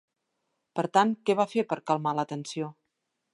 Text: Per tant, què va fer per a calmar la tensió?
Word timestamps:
Per 0.79 0.85
tant, 0.97 1.11
què 1.27 1.35
va 1.41 1.45
fer 1.51 1.65
per 1.75 1.77
a 1.83 1.85
calmar 1.93 2.15
la 2.21 2.27
tensió? 2.33 2.73